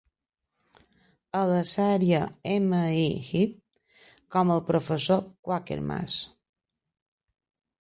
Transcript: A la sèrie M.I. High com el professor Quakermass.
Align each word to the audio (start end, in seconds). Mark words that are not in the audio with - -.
A 1.39 1.41
la 1.49 1.59
sèrie 1.71 2.21
M.I. 2.53 3.03
High 3.27 3.51
com 4.37 4.55
el 4.55 4.63
professor 4.71 5.23
Quakermass. 5.49 6.17